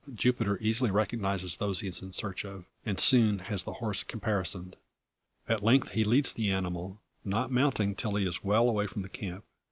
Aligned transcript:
Jupiter 0.15 0.57
easily 0.59 0.89
recognises 0.89 1.57
those 1.57 1.81
he 1.81 1.87
is 1.87 2.01
in 2.01 2.11
search 2.11 2.43
of, 2.43 2.65
and 2.83 2.99
soon 2.99 3.37
has 3.37 3.63
the 3.65 3.73
horse 3.73 4.01
caparisoned. 4.03 4.75
At 5.47 5.61
length 5.63 5.91
he 5.91 6.03
leads 6.03 6.33
the 6.33 6.49
animal 6.49 6.99
not 7.23 7.51
mounting 7.51 7.93
till 7.93 8.15
he 8.15 8.25
is 8.27 8.43
well 8.43 8.67
away 8.67 8.87
from 8.87 9.03
the 9.03 9.09
camp. 9.09 9.43